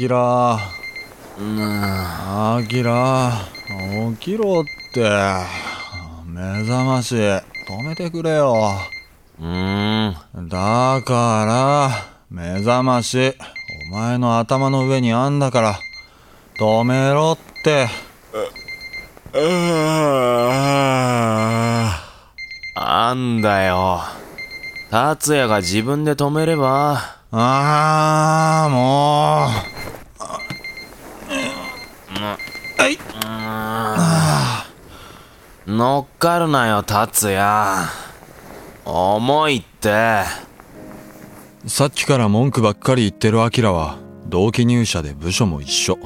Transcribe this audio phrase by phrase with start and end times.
[0.00, 0.58] キラ
[1.38, 3.32] うんアキラ
[4.18, 5.02] 起きろって。
[6.24, 7.16] 目覚まし。
[7.16, 7.42] 止
[7.86, 8.78] めてくれよ。
[9.38, 10.08] うー
[10.40, 10.48] ん。
[10.48, 11.90] だから
[12.30, 13.36] 目覚まし。
[13.92, 15.78] お前の頭の上にあんだから。
[16.58, 17.88] 止めろって。
[22.74, 24.00] あんだよ。
[24.90, 27.20] 達也が自分で止めれば。
[27.32, 29.70] ああもう
[32.80, 32.98] はい
[35.66, 37.88] 乗っかるなよ達也。
[38.84, 40.24] 重いって。
[41.66, 45.98] さっきから文句ばっかり言ってるアキラは同期入社で部署も一緒。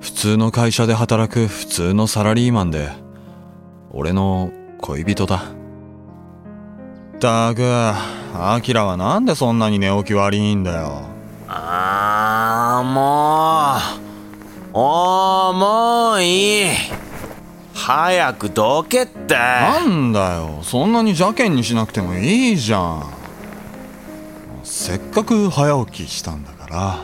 [0.00, 2.90] 普通の会社で働く普通のサラリーマンで。
[3.92, 5.36] 俺の恋人だ。
[5.36, 7.62] ったく
[8.34, 11.02] アキラはなんでそんなに寝起き悪いんだよ。
[11.46, 13.29] あーもう
[14.72, 16.62] おーもうい。
[16.62, 16.66] い
[17.74, 19.34] 早くどけって。
[19.34, 20.60] なんだよ。
[20.62, 23.20] そんなに邪険にしなくてもいいじゃん。
[24.62, 26.98] せっかく早起きしたんだから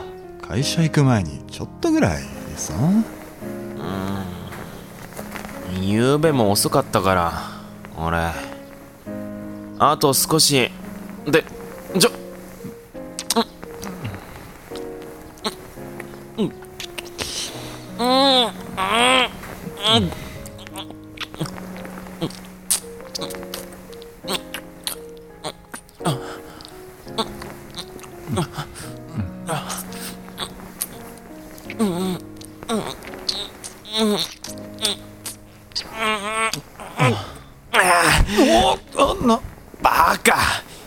[0.47, 2.23] 会社行く前にちょっとぐらい
[2.55, 2.73] さ
[5.81, 7.33] ゆうべも遅かったから
[7.97, 8.17] 俺。
[9.79, 10.71] あと少し。
[11.25, 11.43] で
[11.99, 12.11] ちょ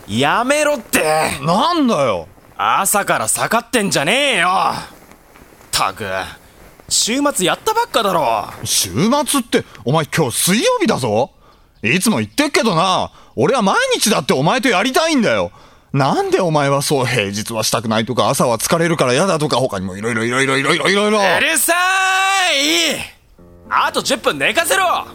[0.07, 1.87] やめろってなん。
[1.87, 3.91] だよ朝から下がってん。
[3.91, 4.53] じゃねえよっ
[5.71, 6.05] たく
[6.91, 8.45] 週末やったばっかだろ。
[8.65, 8.91] 週
[9.27, 11.31] 末ってお前今日水曜日だぞ。
[11.83, 13.11] いつも言ってっけどな。
[13.37, 15.53] 俺は毎日だってお前とやりたいんだよ。
[15.93, 21.09] なんでお前はそう平日はしたくないとか朝は疲れるから嫌だとか他にもいろいろいろいろいろいろいろ。
[21.09, 23.01] いろうるさーい！
[23.71, 25.07] あと10分寝かせろ。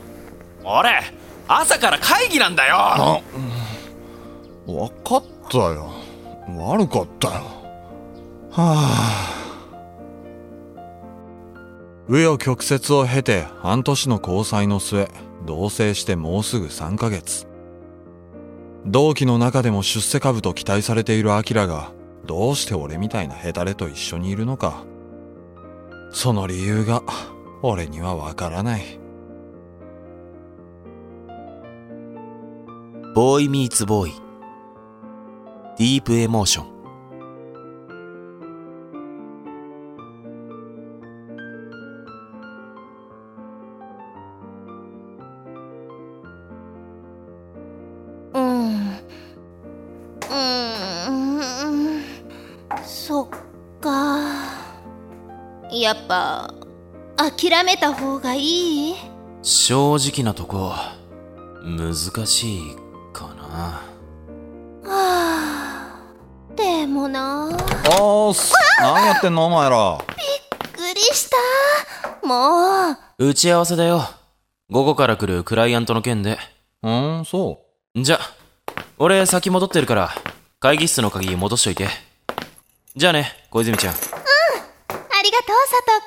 [0.64, 1.02] 俺
[1.47, 2.75] 朝から会議なんだよ。
[2.78, 3.22] あ
[4.66, 5.94] 分かったよ。
[6.58, 7.34] 悪かったよ。
[8.52, 9.34] はあ
[12.08, 15.10] 紆余曲折を経て半年の交際の末
[15.44, 17.48] 同棲してもうすぐ3ヶ月。
[18.86, 21.92] 同期の中でも出世株と期待されているアキラが
[22.24, 24.84] どうして俺みたいなヘタレと一緒にいるのか。
[26.12, 27.02] その理由が
[27.64, 29.00] 俺にはわからない。
[33.16, 34.14] ボーイミーツボーイ
[35.78, 36.75] ディープエモーション
[55.85, 56.51] やっぱ、
[57.16, 58.96] 諦めた方がいい？
[59.44, 60.73] 正直なとこ
[61.63, 61.94] 難
[62.25, 62.62] しい
[63.13, 63.84] かな。
[64.84, 66.01] はあ。
[66.56, 67.50] でもな。
[67.51, 67.59] びっ
[68.01, 70.00] おーす何やってんのお前ら。
[70.73, 71.38] くりした。
[72.28, 73.28] もう。
[73.29, 74.09] 打ち合わせだよ。
[74.72, 76.40] 午後から来るクライアントの件で。
[76.81, 77.62] うんそ
[77.96, 78.19] じゃ
[78.97, 80.09] 俺先戻ってるから
[80.59, 81.90] 会議室の鍵戻しといて。
[82.96, 83.94] じゃあね小泉ちゃん。
[83.94, 83.97] あ
[85.25, 86.00] りがとう、佐藤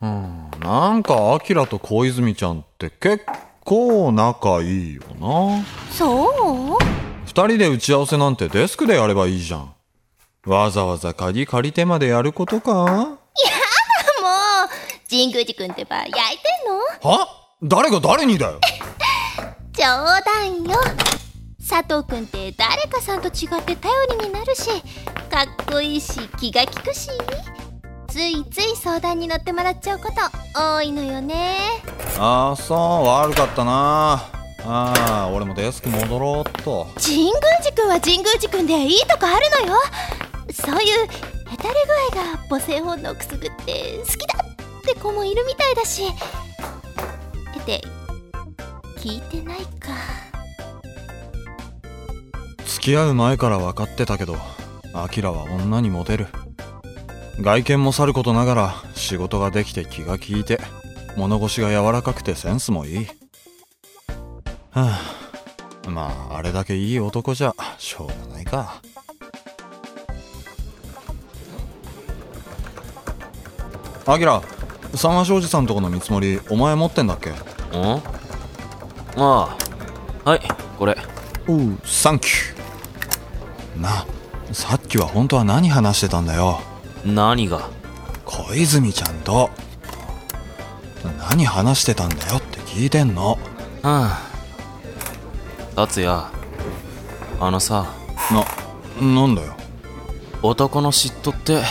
[0.00, 0.08] くん。
[0.08, 3.24] ううんなんかアキラと小泉ちゃんって結
[3.64, 5.64] 構仲いいよな。
[5.90, 6.78] そう？
[7.26, 9.74] 二人で打ち合わせなんてデスクでやればいいじゃん。
[10.46, 12.72] わざわざ鍵借りてまでやることか？
[12.72, 13.18] もう、
[15.10, 16.16] 神宮寺くんってば焼いて
[16.64, 16.68] ん
[17.02, 17.10] の？
[17.10, 17.28] は？
[17.62, 18.60] 誰が誰にだよ。
[19.72, 20.80] 冗談よ。
[21.68, 24.70] 佐藤くんって誰かさんと違って頼りになるし
[25.38, 27.10] かっこいいし気が利くし。
[28.08, 30.14] ついつい相談に乗ってもらっちゃうこと
[30.60, 31.58] 多いのよね。
[32.18, 34.14] ああそう悪かったな。
[34.64, 36.88] ああ俺もデスク戻ろうっと。
[37.00, 37.32] 神宮
[37.62, 39.80] 寺くんは神宮寺くんでいいとこあるのよ。
[40.52, 41.06] そういう
[41.46, 41.74] ヘタレ
[42.10, 46.02] 具合が母性本能くすぐって好きだって子もいるみたいだし。
[47.60, 47.80] って
[48.96, 49.92] 聞いてないか。
[52.66, 54.36] 付き合う前から分かってたけど
[55.02, 56.26] アキラは女にモテる。
[57.40, 60.60] 外見もさることながら仕事ができて気が利いて
[61.16, 63.06] 物腰が柔らかくてセンスもいい。
[64.70, 64.98] は
[65.86, 68.82] あまああれだけいい男じゃしょうがないか。
[74.06, 74.42] アキラ
[74.94, 77.30] 三和商事さんとこの見積もりお前持ってんだっけ？
[77.30, 78.02] んあ
[79.16, 79.56] あ。
[80.24, 80.40] はい
[80.78, 80.96] これ。
[81.46, 83.80] おうサンキュー。
[83.80, 83.90] な。
[83.90, 84.06] あ
[84.52, 86.60] さっきは本当は何話してたんだよ。
[87.04, 87.70] 何が？
[88.24, 89.50] 小泉ちゃんと。
[91.30, 93.32] 何話してたんだよって聞いてんの。
[93.32, 93.38] は
[93.82, 94.20] あ。
[95.76, 96.24] 達也
[97.40, 97.86] あのさ。
[99.00, 99.54] ななんだよ。
[100.42, 101.62] 男の嫉妬って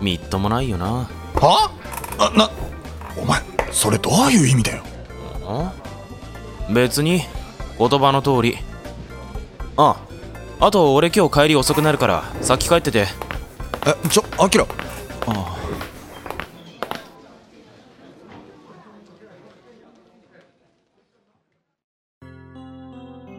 [0.00, 1.08] みっともないよな。
[1.34, 1.70] は？
[2.18, 2.50] あな
[3.20, 3.40] お前
[3.72, 4.82] それどういう意味だよ。
[6.72, 7.22] 別に
[7.78, 8.56] 言葉の通り。
[9.76, 10.03] ああ
[10.70, 13.06] と俺今日帰り遅くなるから先帰ってて。
[13.86, 14.66] えちょアキラ。
[15.26, 15.56] あ。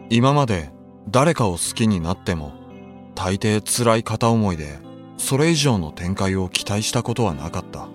[0.08, 0.70] 今まで
[1.08, 2.52] 誰かを好きになっても
[3.14, 4.78] 大抵辛い片思いで
[5.16, 7.88] それ以上の展開を期待したことはなかった。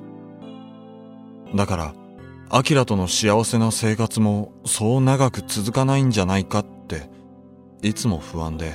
[1.56, 1.94] だから
[2.50, 7.10] アキラとの幸せな生活もそう長く続かないんじゃないかって
[7.82, 8.74] いつも不安で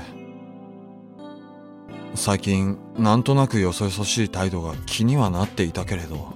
[2.16, 6.16] 最近なんとなくよそよそしい態度が気にはなっていたけれど。
[6.16, 6.32] は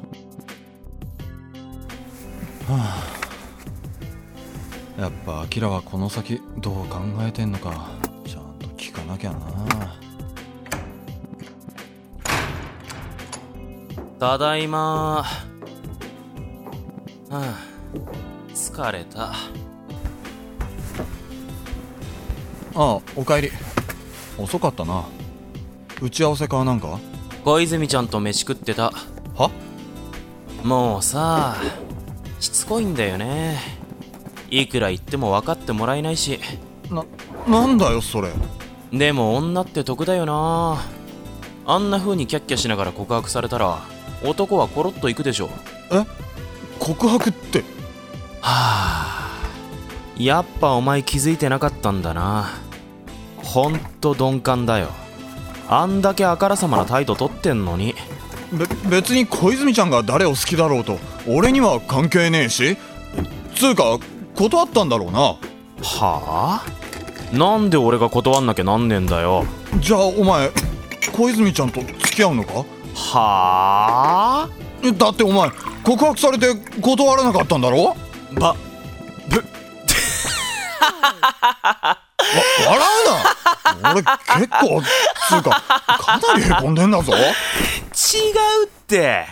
[2.68, 3.04] あ。
[5.00, 7.88] やっぱアキラはこの先どう考えてんのか。
[8.26, 9.40] ちゃんと聞かなきゃな。
[14.18, 15.24] ただいま。
[17.30, 17.56] はあ。
[18.54, 19.32] 疲れた。
[19.32, 19.34] あ
[22.74, 23.50] あおかえり。
[24.38, 25.04] 遅かったな
[26.00, 26.98] 打ち合わせかなんか？
[27.44, 28.92] 小泉ちゃんと飯食ってた。
[29.34, 29.50] は？
[30.62, 31.56] もうさ
[32.38, 33.58] しつこいんだよね。
[34.50, 36.40] いくら言っても分かってもらえないし。
[36.90, 37.04] な
[37.46, 38.30] なんだよそれ。
[38.92, 40.82] でも女って得だよな。
[41.66, 43.78] あんな風にキャッキャしながら告白されたら
[44.24, 45.48] 男はコロッといくでしょ。
[45.92, 46.04] え？
[46.78, 47.60] 告白って？
[48.40, 49.30] はあ。
[50.18, 52.50] やっぱお前気づいてなかったんだな。
[53.42, 54.88] ほんと鈍感だよ
[55.72, 57.94] あんだけあからさまな態度取ってんのに。
[58.52, 58.66] べ
[58.98, 62.76] 別に小泉ちゃんが誰を好きだろうと俺には関係ねえし。
[63.54, 63.98] つうか
[64.34, 65.20] 断ったんだろうな。
[65.20, 65.38] は
[66.02, 66.64] あ？
[67.32, 69.44] なんで俺が断んなきゃなんねえんだよ。
[69.78, 70.50] じゃあお前
[71.12, 72.64] 小泉ちゃんと付き合うのか？
[72.94, 74.48] は
[74.82, 74.92] あ？
[74.98, 75.50] だってお前
[75.84, 77.96] 告白されて断らなかったんだろ？
[78.34, 78.56] ばわ
[82.66, 82.78] 笑
[83.78, 83.92] うな。
[83.92, 85.62] 俺結構つうか
[85.98, 87.12] かなりへこんでんだぞ。
[87.12, 89.26] 違うって。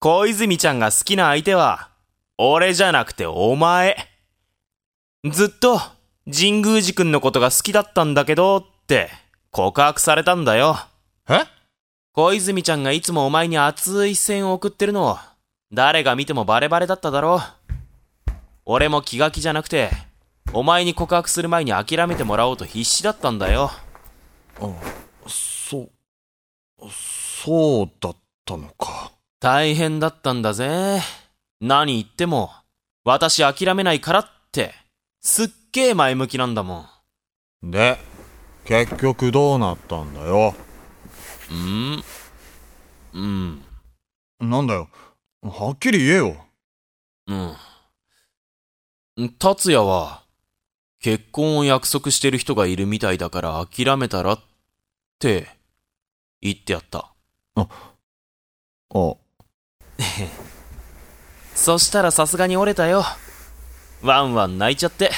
[0.00, 1.88] 小泉ちゃんが好きな相手は
[2.38, 3.96] 俺じゃなくてお前。
[5.24, 5.80] ずっと
[6.32, 9.10] 神宮寺くんのことが好きだったんだけどって
[9.50, 10.76] 告白されたんだよ。
[11.28, 11.44] え？
[12.12, 15.18] 小泉ちゃんがいつもお前に熱い視線を送ってるの
[15.72, 17.42] 誰が見てもバレバレだっただろ
[18.64, 19.90] 俺も気が気じゃなくて
[20.52, 23.70] お前に告白する前に諦めてもらおうと必死だったんだよ。
[24.60, 24.74] あ
[25.28, 25.90] そう
[26.90, 29.12] そうだったのか。
[29.40, 31.00] 大変だったんだぜ。
[31.60, 32.50] 何言っても。
[33.04, 34.74] 私諦めないからって。
[35.20, 36.86] すっげえ前向きなんだも
[37.62, 37.70] ん。
[37.70, 37.98] で
[38.64, 40.54] 結局どうなったんだよ。
[41.50, 42.02] うん？
[43.12, 43.62] うん。
[44.40, 44.88] なんだよ。
[45.42, 46.36] はっきり言えよ。
[47.26, 47.56] うん。
[49.38, 50.24] 達也は
[51.00, 54.40] 結婚を約束してる人がいるみたいだから諦めたらっ
[55.18, 55.46] て
[56.40, 57.12] 言ってやった。
[57.56, 57.66] あ。
[61.54, 63.04] そしたらさすがに折れたよ。
[64.02, 65.10] ワンワン泣いちゃって。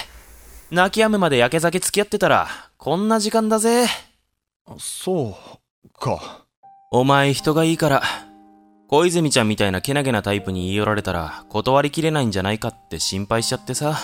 [0.70, 3.86] 泣き止むまでやけ酒付き合ってたらこんな時間だぜ。
[4.78, 5.38] そ
[5.84, 6.44] うか。
[6.90, 8.02] お前人がいいから
[8.88, 13.98] 小泉ちゃんみたいなけなげなタイプに言い寄られたら断りきれないんじゃないかって心配しちゃってさ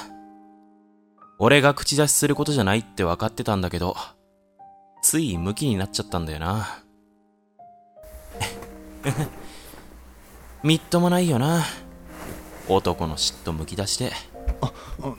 [1.38, 3.96] 俺が口出しすることじゃないって分かってたんだけど
[5.02, 6.82] ついムキになっちゃったんだよな。
[10.64, 11.62] みっともないよな。
[12.68, 14.12] 男の嫉妬むき出して。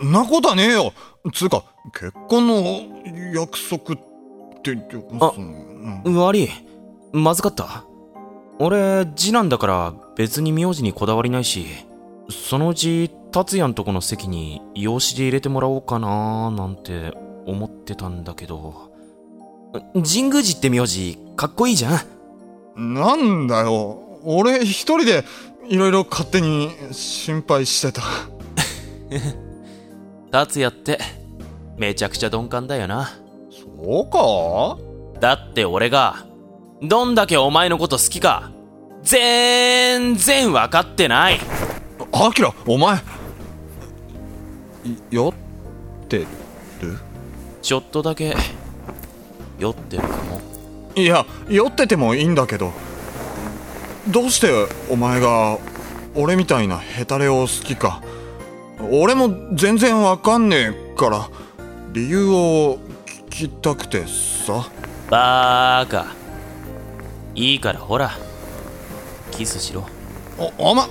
[0.04, 0.92] んなことはねえよ。
[1.34, 2.64] つうか結婚の
[3.34, 3.98] 約束っ
[4.64, 4.76] て
[5.20, 6.50] あうん悪い。
[7.14, 7.86] まずかった。
[8.58, 11.66] 俺次男だから別に名字にこだわりないし
[12.30, 17.12] そのうち達也んとこの席に養子で入れてもらおうかななんて
[17.46, 18.94] 思ってたんだけど。
[19.94, 22.02] 神宮寺って名字かっこいいじゃ
[22.78, 22.94] ん。
[22.94, 24.22] なんだよ。
[24.24, 25.26] 俺一人で
[25.68, 28.04] いろいろ勝手に心配してた。
[30.32, 30.98] 達也って
[31.78, 33.10] めちゃくちゃ鈍感だよな。
[33.52, 34.78] そうか？
[35.20, 36.26] だって俺が
[36.82, 38.52] どんだけお前のこと好きか
[39.04, 41.40] 全然分かってない。
[42.14, 42.98] アキラお前
[45.10, 46.28] 酔ってる？
[47.62, 48.36] ちょっとだけ
[49.58, 50.42] 酔ってるかも。
[50.96, 52.72] いや酔っててもいいんだけど。
[54.08, 55.58] どうしてお前が
[56.14, 58.04] 俺みたいなヘタレを好きか。
[58.92, 61.30] 俺も全然わかんねえから
[61.94, 64.70] 理由を聞きたくてさ。
[65.10, 66.14] バーカ。
[67.34, 68.12] いいからほら
[69.32, 69.88] キスしろ。
[70.38, 70.88] おおま、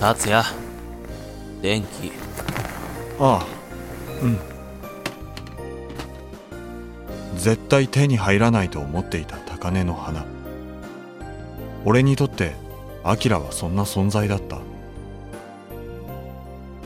[0.00, 0.44] 達也。
[1.60, 2.12] 電気。
[3.18, 3.46] ああ。
[4.22, 4.38] うん。
[7.36, 10.24] 絶対手に入らないと思っていた高嶺の花。
[11.84, 12.52] 俺にとって
[13.02, 14.58] アキラはそんな存在だった。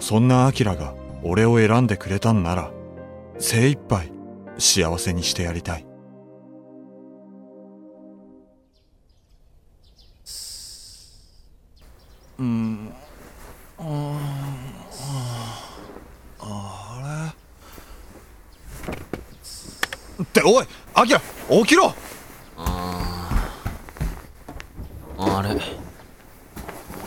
[0.00, 2.70] そんなアキラが俺を選んでくれたんなら
[3.38, 4.10] 精一杯
[4.58, 5.91] 幸せにしてやりたい。
[20.44, 21.94] おいアキラ起きろ。
[25.18, 25.60] あれ。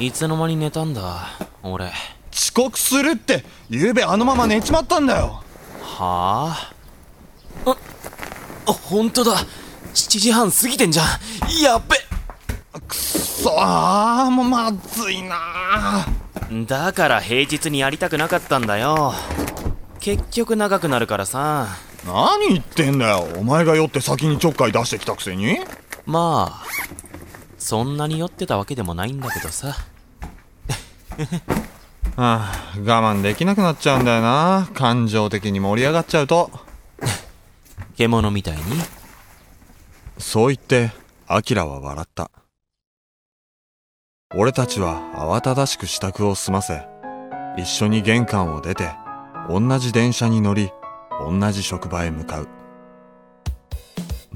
[0.05, 1.27] いつの間に寝たんだ
[1.63, 1.91] 俺。
[2.31, 5.41] 遅刻するって昨べあのまま寝ちまったんだよ。
[5.81, 6.73] はあ。
[7.65, 7.77] あ
[8.67, 9.37] あ本当だ。
[9.93, 11.05] 7時半過ぎてんじゃん。
[11.61, 11.95] やっべ。
[12.81, 16.05] くそあーもうまずいな
[16.67, 19.13] だから平日にやりたくなかったんだよ。
[19.99, 21.67] 結局長くなるからさ
[22.05, 23.27] 何言ってんだよ。
[23.38, 25.57] お前が酔って先にちょっかい出してきたくせに。
[26.05, 26.65] まあ
[27.57, 29.75] そんなに酔ってたわけでもないんだけどさ。
[32.17, 34.69] ああ我慢できなくなっちゃうんだよな。
[34.74, 36.51] 感情的に盛り上がっちゃうと。
[37.97, 38.63] 獣みたいに？
[40.19, 40.91] そう言って
[41.27, 42.29] アキラは笑った。
[44.35, 46.85] 俺たちは慌ただしく支度を済ませ
[47.57, 48.91] 一緒に玄関を出て
[49.50, 50.71] 同じ電車に乗り
[51.19, 52.48] 同じ職場へ向かう。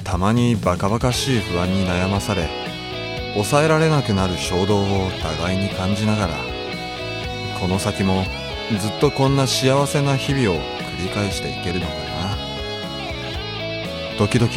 [0.03, 2.50] たまにバカバカしい不安に悩まされ
[3.33, 6.33] 抑えられなくなる衝動を互いに感じながら
[7.59, 8.24] この先も
[8.79, 10.62] ずっとこんな幸せな日々を
[11.00, 12.00] 繰り返していけるのかな。
[14.17, 14.51] 時々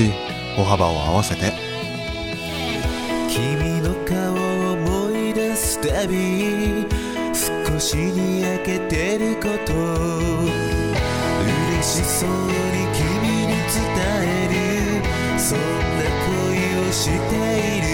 [0.56, 1.52] 歩幅を合わせて。
[3.28, 6.84] 君の顔を思い出すたび
[7.32, 10.11] 少しにやけてること
[17.02, 17.91] している